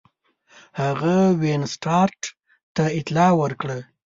[0.81, 2.21] هغه وینسیټارټ
[2.75, 3.77] ته اطلاع ورکړه.